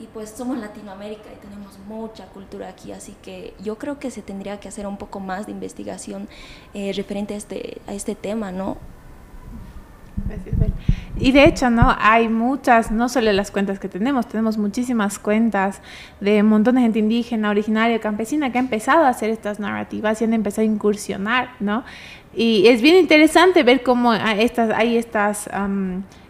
y 0.00 0.06
pues 0.06 0.30
somos 0.30 0.58
Latinoamérica 0.58 1.28
y 1.32 1.46
tenemos 1.46 1.78
mucha 1.86 2.26
cultura 2.26 2.68
aquí, 2.68 2.92
así 2.92 3.14
que 3.22 3.54
yo 3.62 3.76
creo 3.76 3.98
que 3.98 4.10
se 4.10 4.22
tendría 4.22 4.58
que 4.58 4.68
hacer 4.68 4.86
un 4.86 4.96
poco 4.96 5.20
más 5.20 5.46
de 5.46 5.52
investigación 5.52 6.28
eh, 6.72 6.92
referente 6.94 7.34
a 7.34 7.36
este, 7.36 7.80
a 7.86 7.92
este 7.92 8.14
tema, 8.14 8.50
¿no? 8.50 8.78
Y 11.18 11.32
de 11.32 11.44
hecho, 11.44 11.68
¿no? 11.68 11.94
Hay 11.98 12.28
muchas, 12.28 12.90
no 12.90 13.08
solo 13.10 13.30
las 13.32 13.50
cuentas 13.50 13.78
que 13.78 13.88
tenemos, 13.88 14.26
tenemos 14.26 14.56
muchísimas 14.56 15.18
cuentas 15.18 15.82
de 16.20 16.40
un 16.40 16.48
montón 16.48 16.76
de 16.76 16.82
gente 16.82 16.98
indígena, 16.98 17.50
originaria, 17.50 18.00
campesina, 18.00 18.50
que 18.50 18.58
ha 18.58 18.62
empezado 18.62 19.04
a 19.04 19.08
hacer 19.08 19.28
estas 19.28 19.60
narrativas 19.60 20.20
y 20.20 20.24
han 20.24 20.32
empezado 20.32 20.62
a 20.62 20.70
incursionar, 20.72 21.50
¿no? 21.60 21.84
Y 22.32 22.68
es 22.68 22.80
bien 22.80 22.94
interesante 22.94 23.64
ver 23.64 23.82
cómo 23.82 24.14
estas, 24.14 24.70
hay 24.70 24.96
estas 24.96 25.48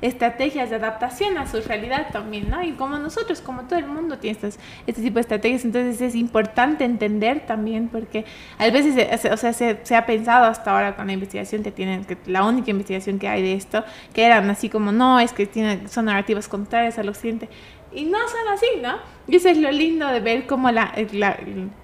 estrategias 0.00 0.70
de 0.70 0.76
adaptación 0.76 1.36
a 1.36 1.46
su 1.46 1.60
realidad 1.60 2.06
también, 2.10 2.48
¿no? 2.48 2.62
Y 2.62 2.72
como 2.72 2.96
nosotros, 2.96 3.42
como 3.42 3.64
todo 3.64 3.78
el 3.78 3.86
mundo 3.86 4.16
tiene 4.16 4.32
estas, 4.32 4.58
este 4.86 5.02
tipo 5.02 5.16
de 5.16 5.20
estrategias, 5.20 5.64
entonces 5.66 6.00
es 6.00 6.14
importante 6.14 6.84
entender 6.84 7.44
también, 7.46 7.88
porque 7.88 8.24
a 8.56 8.70
veces 8.70 8.94
o 9.30 9.36
sea, 9.36 9.52
se, 9.52 9.94
ha 9.94 10.06
pensado 10.06 10.46
hasta 10.46 10.72
ahora 10.72 10.96
con 10.96 11.06
la 11.06 11.12
investigación 11.12 11.62
que 11.62 11.70
tienen, 11.70 12.06
que 12.06 12.16
la 12.26 12.44
única 12.46 12.70
investigación 12.70 13.18
que 13.18 13.28
hay 13.28 13.42
de 13.42 13.52
esto, 13.52 13.84
que 14.14 14.24
eran 14.24 14.48
así 14.48 14.70
como, 14.70 14.92
no, 14.92 15.20
es 15.20 15.34
que 15.34 15.44
tienen, 15.44 15.86
son 15.90 16.06
narrativas 16.06 16.48
contrarias 16.48 16.98
al 16.98 17.10
occidente. 17.10 17.50
Y 17.92 18.04
no 18.04 18.18
son 18.18 18.48
así, 18.52 18.66
¿no? 18.80 18.96
Y 19.26 19.36
eso 19.36 19.48
es 19.48 19.58
lo 19.58 19.70
lindo 19.70 20.06
de 20.08 20.20
ver 20.20 20.46
cómo 20.46 20.70
la, 20.70 20.92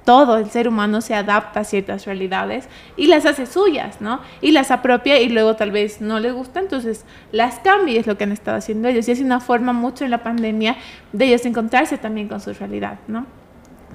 todo 0.05 0.39
el 0.39 0.51
ser 0.51 0.69
humano 0.69 1.01
se 1.01 1.15
adapta 1.15 1.61
a 1.61 1.65
ciertas 1.65 2.05
realidades 2.05 2.69
y 2.97 3.07
las 3.07 3.27
hace 3.27 3.47
suyas, 3.47 4.01
¿no? 4.01 4.21
Y 4.41 4.53
las 4.53 4.71
apropia 4.71 5.21
y 5.21 5.29
luego 5.29 5.55
tal 5.55 5.71
vez 5.71 6.01
no 6.01 6.19
le 6.19 6.33
gusta, 6.33 6.61
entonces 6.61 7.05
las 7.33 7.59
cambia, 7.61 8.01
es 8.01 8.07
lo 8.07 8.17
que 8.17 8.25
han 8.25 8.33
estado 8.33 8.57
haciendo 8.57 8.89
ellos. 8.89 9.09
Y 9.09 9.13
es 9.13 9.21
una 9.21 9.41
forma 9.41 9.73
mucho 9.73 10.05
en 10.05 10.11
la 10.11 10.23
pandemia 10.23 10.77
de 11.13 11.27
ellos 11.27 11.45
encontrarse 11.47 11.99
también 11.99 12.29
con 12.29 12.41
su 12.41 12.53
realidad, 12.53 12.99
¿no? 13.07 13.27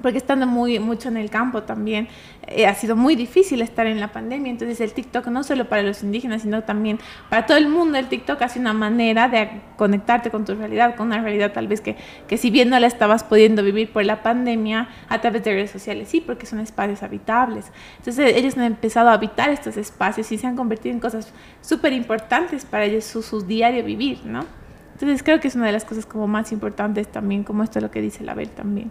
Porque 0.02 0.18
estando 0.18 0.46
muy 0.46 0.78
mucho 0.78 1.08
en 1.08 1.16
el 1.16 1.30
campo 1.30 1.62
también 1.62 2.08
eh, 2.46 2.66
ha 2.66 2.74
sido 2.74 2.96
muy 2.96 3.14
difícil 3.14 3.62
estar 3.62 3.86
en 3.86 4.00
la 4.00 4.08
pandemia. 4.08 4.50
Entonces 4.50 4.80
el 4.80 4.92
TikTok 4.92 5.28
no 5.28 5.44
solo 5.44 5.68
para 5.68 5.82
los 5.82 6.02
indígenas, 6.02 6.42
sino 6.42 6.62
también 6.62 6.98
para 7.30 7.46
todo 7.46 7.56
el 7.56 7.68
mundo. 7.68 7.98
El 7.98 8.08
TikTok 8.08 8.42
hace 8.42 8.58
una 8.58 8.72
manera 8.72 9.28
de 9.28 9.62
conectarte 9.76 10.30
con 10.30 10.44
tu 10.44 10.54
realidad, 10.54 10.96
con 10.96 11.06
una 11.06 11.20
realidad 11.20 11.52
tal 11.52 11.68
vez 11.68 11.80
que, 11.80 11.96
que 12.26 12.36
si 12.36 12.50
bien 12.50 12.68
no 12.68 12.78
la 12.78 12.86
estabas 12.86 13.24
pudiendo 13.24 13.62
vivir 13.62 13.92
por 13.92 14.04
la 14.04 14.22
pandemia 14.22 14.88
a 15.08 15.20
través 15.20 15.44
de 15.44 15.52
redes 15.52 15.70
sociales, 15.70 16.08
sí, 16.08 16.20
porque 16.20 16.46
son 16.46 16.60
espacios 16.60 17.02
habitables. 17.02 17.70
Entonces 17.98 18.36
ellos 18.36 18.56
han 18.56 18.64
empezado 18.64 19.08
a 19.10 19.14
habitar 19.14 19.50
estos 19.50 19.76
espacios 19.76 20.30
y 20.32 20.38
se 20.38 20.46
han 20.46 20.56
convertido 20.56 20.94
en 20.94 21.00
cosas 21.00 21.32
súper 21.60 21.92
importantes 21.92 22.64
para 22.64 22.84
ellos, 22.84 23.04
su, 23.04 23.22
su 23.22 23.42
diario 23.42 23.84
vivir, 23.84 24.24
¿no? 24.24 24.44
Entonces 24.92 25.22
creo 25.22 25.40
que 25.40 25.48
es 25.48 25.56
una 25.56 25.66
de 25.66 25.72
las 25.72 25.84
cosas 25.84 26.06
como 26.06 26.28
más 26.28 26.52
importantes 26.52 27.08
también, 27.08 27.42
como 27.42 27.62
esto 27.64 27.78
es 27.78 27.82
lo 27.82 27.90
que 27.90 28.00
dice 28.00 28.22
la 28.24 28.34
Bel 28.34 28.50
también. 28.50 28.90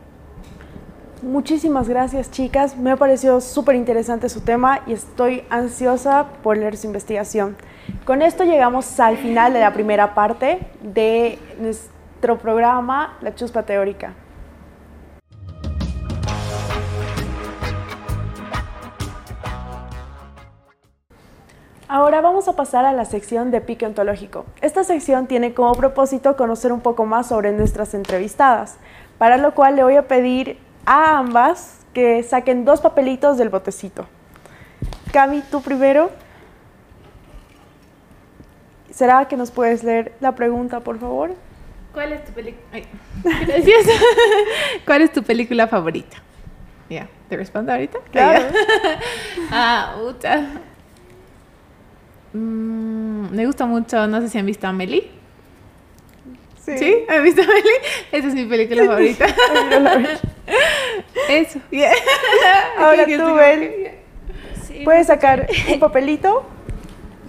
Muchísimas 1.22 1.88
gracias 1.88 2.32
chicas, 2.32 2.76
me 2.76 2.90
ha 2.90 2.96
parecido 2.96 3.42
súper 3.42 3.76
interesante 3.76 4.28
su 4.28 4.42
tema 4.42 4.82
y 4.88 4.94
estoy 4.94 5.44
ansiosa 5.52 6.26
por 6.42 6.58
leer 6.58 6.76
su 6.78 6.88
investigación. 6.88 7.56
Con 8.06 8.24
esto 8.24 8.44
llegamos 8.44 9.00
al 9.00 9.18
final 9.18 9.54
de 9.54 9.60
la 9.60 9.72
primera 9.72 10.16
parte 10.16 10.68
de 10.82 11.38
nuestro 11.60 12.40
programa 12.40 13.20
La 13.22 13.36
Chuspa 13.36 13.62
Teórica. 13.62 14.16
Ahora 21.88 22.22
vamos 22.22 22.48
a 22.48 22.56
pasar 22.56 22.86
a 22.86 22.94
la 22.94 23.06
sección 23.06 23.52
de 23.52 23.62
pique 23.62 23.86
ontológico. 23.86 24.46
Esta 24.62 24.84
sección 24.84 25.28
tiene 25.28 25.54
como 25.54 25.74
propósito 25.76 26.36
conocer 26.36 26.72
un 26.72 26.82
poco 26.82 27.06
más 27.06 27.28
sobre 27.28 27.52
nuestras 27.52 27.94
entrevistadas, 27.94 28.78
para 29.20 29.38
lo 29.38 29.54
cual 29.54 29.76
le 29.76 29.84
voy 29.84 29.98
a 29.98 30.08
pedir 30.08 30.58
a 30.86 31.18
ambas 31.18 31.80
que 31.94 32.24
saquen 32.24 32.66
dos 32.66 32.82
papelitos 32.82 33.38
del 33.38 33.50
botecito. 33.50 34.08
Cami, 35.12 35.42
tú 35.52 35.62
primero. 35.62 36.12
¿Será 38.92 39.28
que 39.28 39.38
nos 39.38 39.52
puedes 39.52 39.84
leer 39.84 40.14
la 40.20 40.36
pregunta, 40.36 40.82
por 40.82 41.00
favor? 41.00 41.36
¿Cuál 41.94 42.14
es 42.14 42.24
tu 42.24 42.32
película? 42.32 42.82
¿Cuál 44.86 45.02
es 45.02 45.12
tu 45.12 45.24
película 45.24 45.68
favorita? 45.68 46.18
Ya, 46.90 47.08
¿te 47.30 47.38
respondo 47.38 47.72
ahorita? 47.72 48.00
Claro. 48.12 48.46
ah, 49.52 49.96
uta. 50.02 50.62
Mm, 52.34 53.34
me 53.34 53.46
gusta 53.46 53.66
mucho, 53.66 54.08
no 54.08 54.22
sé 54.22 54.30
si 54.30 54.38
han 54.38 54.46
visto 54.46 54.68
Amelie. 54.68 55.10
Sí. 56.64 56.78
¿Sí? 56.78 56.96
¿Han 57.10 57.24
visto 57.24 57.42
Amelie? 57.42 57.72
Esa 58.12 58.28
es 58.28 58.34
mi 58.34 58.46
película 58.46 58.86
favorita. 58.86 59.26
Eso. 61.30 61.60
Ahora 62.78 63.06
tú, 63.06 63.34
Bel, 63.36 63.92
puedes 64.84 65.08
sacar 65.08 65.48
un 65.72 65.80
papelito. 65.80 66.46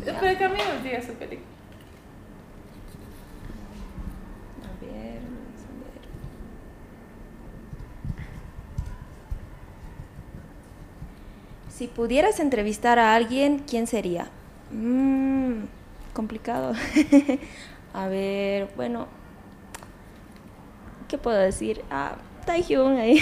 Pero 0.04 0.38
cambiamos 0.38 0.82
diga 0.82 1.00
su 1.00 1.12
película. 1.14 1.46
A 4.64 4.84
ver, 4.84 4.90
a 4.90 5.20
ver. 5.20 6.02
Si 11.70 11.86
pudieras 11.86 12.40
entrevistar 12.40 12.98
a 12.98 13.14
alguien, 13.14 13.60
¿quién 13.60 13.86
sería? 13.86 14.28
Mmm, 14.72 15.64
complicado. 16.12 16.74
a 17.94 18.08
ver, 18.08 18.68
bueno, 18.74 19.06
¿qué 21.08 21.18
puedo 21.18 21.38
decir? 21.38 21.84
Ah, 21.90 22.16
Taehyung 22.42 22.98
ahí. 22.98 23.20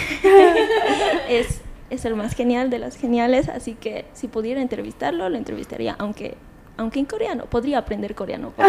es, 1.29 1.61
es 1.91 2.05
el 2.05 2.17
más 2.17 2.35
genial 2.35 2.71
de 2.71 2.79
las 2.79 2.97
geniales, 2.97 3.49
así 3.49 3.75
que 3.75 4.07
si 4.13 4.29
pudiera 4.29 4.61
entrevistarlo, 4.61 5.29
lo 5.29 5.37
entrevistaría, 5.37 5.97
aunque, 5.99 6.37
aunque 6.77 7.01
en 7.01 7.07
coreano, 7.07 7.47
podría 7.47 7.79
aprender 7.79 8.15
coreano. 8.15 8.53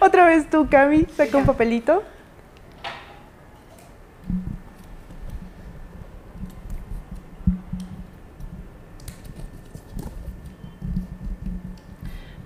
Otra 0.00 0.26
vez 0.26 0.48
tú, 0.48 0.68
Cami, 0.70 1.06
saca 1.16 1.38
un 1.38 1.46
papelito. 1.46 2.02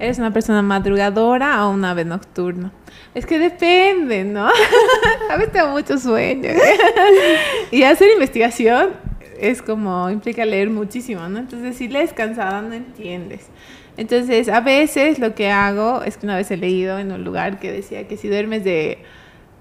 ¿Eres 0.03 0.19
una 0.19 0.33
persona 0.33 0.63
madrugadora 0.63 1.65
o 1.65 1.71
una 1.71 1.93
ave 1.93 2.05
nocturna? 2.05 2.73
Es 3.15 3.25
que 3.25 3.39
depende, 3.39 4.25
¿no? 4.25 4.49
a 5.31 5.37
veces 5.37 5.53
tengo 5.53 5.69
mucho 5.69 5.97
sueño. 5.97 6.51
y 7.71 7.85
hacer 7.85 8.11
investigación 8.11 8.95
es 9.39 9.63
como, 9.63 10.11
implica 10.11 10.45
leer 10.45 10.71
muchísimo, 10.71 11.29
¿no? 11.29 11.39
Entonces, 11.39 11.77
si 11.77 11.87
lees 11.87 12.13
cansada, 12.13 12.63
no 12.63 12.75
entiendes. 12.75 13.47
Entonces, 13.97 14.49
a 14.49 14.59
veces 14.59 15.21
lo 15.21 15.37
que 15.37 15.53
hago 15.53 16.03
es 16.03 16.17
que 16.17 16.27
una 16.27 16.35
vez 16.35 16.51
he 16.51 16.57
leído 16.57 16.99
en 16.99 17.13
un 17.13 17.23
lugar 17.23 17.61
que 17.61 17.71
decía 17.71 18.09
que 18.09 18.17
si 18.17 18.27
duermes 18.27 18.65
de, 18.65 19.05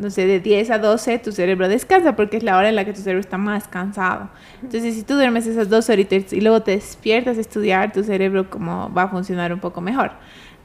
no 0.02 0.10
sé, 0.10 0.26
de 0.26 0.40
10 0.40 0.72
a 0.72 0.80
12, 0.80 1.20
tu 1.20 1.32
cerebro 1.32 1.70
descansa 1.70 2.16
porque 2.16 2.38
es 2.38 2.44
la 2.44 2.58
hora 2.58 2.70
en 2.70 2.76
la 2.76 2.86
que 2.86 2.94
tu 2.94 3.02
cerebro 3.02 3.22
está 3.22 3.38
más 3.38 3.68
cansado. 3.68 4.30
Entonces, 4.62 4.96
si 4.96 5.04
tú 5.04 5.14
duermes 5.14 5.46
esas 5.48 5.70
dos 5.70 5.90
horitas 5.90 6.34
y 6.34 6.42
luego 6.42 6.62
te 6.62 6.72
despiertas 6.72 7.38
a 7.38 7.42
estudiar, 7.42 7.94
tu 7.94 8.04
cerebro 8.04 8.50
como 8.50 8.92
va 8.94 9.04
a 9.04 9.08
funcionar 9.08 9.54
un 9.54 9.60
poco 9.60 9.80
mejor. 9.80 10.12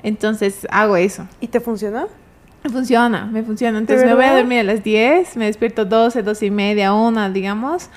Entonces, 0.02 0.66
hago 0.70 0.96
eso. 0.96 1.28
¿Y 1.40 1.48
te 1.48 1.60
funciona? 1.60 2.06
Funciona, 2.70 3.26
me 3.26 3.42
funciona. 3.42 3.78
Entonces 3.78 4.06
me 4.06 4.14
voy 4.14 4.24
a 4.24 4.34
dormir 4.34 4.60
a 4.60 4.62
las 4.64 4.82
10, 4.82 5.36
me 5.36 5.46
despierto 5.46 5.84
12, 5.84 6.22
12 6.22 6.46
y 6.46 6.50
media, 6.50 6.92
una, 6.94 7.30
digamos, 7.30 7.90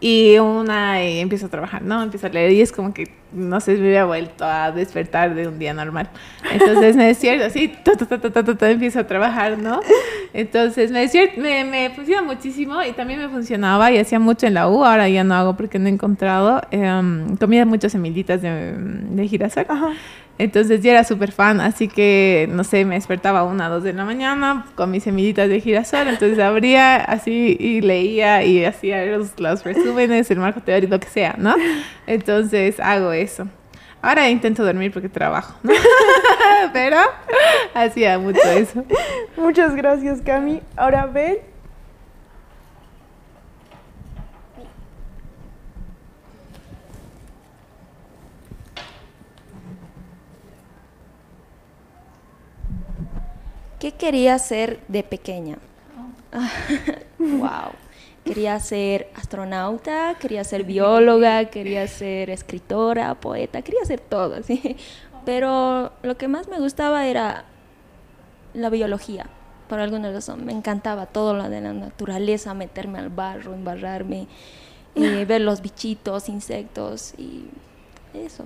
y 0.00 0.38
una 0.38 1.04
y 1.04 1.18
empiezo 1.18 1.46
a 1.46 1.48
trabajar, 1.48 1.82
¿no? 1.82 2.02
Empiezo 2.02 2.26
a 2.26 2.30
leer 2.30 2.52
y 2.52 2.60
es 2.60 2.70
como 2.70 2.94
que, 2.94 3.08
no 3.32 3.60
sé, 3.60 3.74
me 3.74 3.88
había 3.88 4.04
vuelto 4.04 4.44
a 4.44 4.70
despertar 4.70 5.34
de 5.34 5.48
un 5.48 5.58
día 5.58 5.74
normal. 5.74 6.08
Entonces 6.52 6.94
me 6.94 7.06
despierto 7.06 7.44
así, 7.44 7.74
empiezo 8.60 9.00
a 9.00 9.06
trabajar, 9.06 9.58
¿no? 9.58 9.80
Entonces 10.32 10.92
me, 10.92 11.08
me, 11.36 11.64
me 11.64 11.90
funciona 11.90 12.22
muchísimo 12.22 12.82
y 12.82 12.92
también 12.92 13.18
me 13.20 13.28
funcionaba 13.28 13.90
y 13.90 13.98
hacía 13.98 14.20
mucho 14.20 14.46
en 14.46 14.54
la 14.54 14.68
U, 14.68 14.84
ahora 14.84 15.08
ya 15.08 15.24
no 15.24 15.34
hago 15.34 15.56
porque 15.56 15.78
no 15.78 15.88
he 15.88 15.90
encontrado. 15.90 16.62
Eh, 16.70 17.02
comía 17.40 17.66
muchas 17.66 17.92
semillitas 17.92 18.40
de, 18.40 18.74
de 18.76 19.28
girasol. 19.28 19.66
Ajá. 19.68 19.92
Entonces 20.38 20.82
yo 20.82 20.90
era 20.92 21.02
súper 21.02 21.32
fan, 21.32 21.60
así 21.60 21.88
que, 21.88 22.48
no 22.50 22.62
sé, 22.62 22.84
me 22.84 22.94
despertaba 22.94 23.40
a 23.40 23.44
una, 23.44 23.68
dos 23.68 23.82
de 23.82 23.92
la 23.92 24.04
mañana 24.04 24.66
con 24.76 24.90
mis 24.90 25.02
semillitas 25.02 25.48
de 25.48 25.60
girasol, 25.60 26.06
entonces 26.06 26.38
abría 26.38 26.96
así 26.96 27.56
y 27.58 27.80
leía 27.80 28.44
y 28.44 28.64
hacía 28.64 29.04
los, 29.06 29.38
los 29.40 29.64
resúmenes, 29.64 30.30
el 30.30 30.38
marco 30.38 30.60
teórico, 30.60 30.94
lo 30.94 31.00
que 31.00 31.08
sea, 31.08 31.34
¿no? 31.38 31.56
Entonces 32.06 32.78
hago 32.78 33.12
eso. 33.12 33.48
Ahora 34.00 34.30
intento 34.30 34.64
dormir 34.64 34.92
porque 34.92 35.08
trabajo, 35.08 35.56
¿no? 35.64 35.72
Pero 36.72 36.98
hacía 37.74 38.18
mucho 38.18 38.40
eso. 38.48 38.84
Muchas 39.36 39.74
gracias, 39.74 40.20
Cami. 40.22 40.62
Ahora, 40.76 41.06
ven. 41.06 41.38
¿Qué 53.78 53.92
quería 53.92 54.38
ser 54.38 54.80
de 54.88 55.02
pequeña? 55.02 55.58
wow. 57.18 57.72
Quería 58.24 58.58
ser 58.60 59.08
astronauta, 59.14 60.16
quería 60.20 60.44
ser 60.44 60.64
bióloga, 60.64 61.46
quería 61.46 61.86
ser 61.86 62.28
escritora, 62.28 63.14
poeta, 63.14 63.62
quería 63.62 63.84
ser 63.84 64.00
todo, 64.00 64.42
¿sí? 64.42 64.76
Pero 65.24 65.92
lo 66.02 66.16
que 66.18 66.28
más 66.28 66.48
me 66.48 66.58
gustaba 66.58 67.06
era 67.06 67.44
la 68.52 68.68
biología, 68.68 69.26
por 69.68 69.78
alguna 69.78 70.10
razón. 70.12 70.44
Me 70.44 70.52
encantaba 70.52 71.06
todo 71.06 71.32
lo 71.34 71.48
de 71.48 71.60
la 71.60 71.72
naturaleza, 71.72 72.54
meterme 72.54 72.98
al 72.98 73.08
barro, 73.08 73.54
embarrarme, 73.54 74.26
eh, 74.94 75.24
ver 75.28 75.40
los 75.40 75.62
bichitos, 75.62 76.28
insectos 76.28 77.14
y 77.16 77.46
eso. 78.26 78.44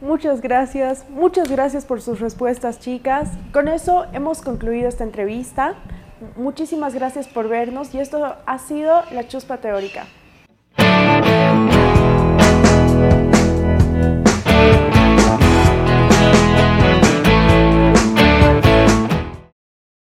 Muchas 0.00 0.40
gracias, 0.40 1.04
muchas 1.08 1.50
gracias 1.50 1.84
por 1.84 2.00
sus 2.00 2.20
respuestas, 2.20 2.80
chicas. 2.80 3.30
Con 3.52 3.68
eso 3.68 4.06
hemos 4.12 4.42
concluido 4.42 4.88
esta 4.88 5.04
entrevista. 5.04 5.74
Muchísimas 6.36 6.94
gracias 6.94 7.28
por 7.28 7.48
vernos 7.48 7.94
y 7.94 8.00
esto 8.00 8.36
ha 8.46 8.58
sido 8.58 9.02
la 9.10 9.28
chuspa 9.28 9.58
teórica. 9.58 10.06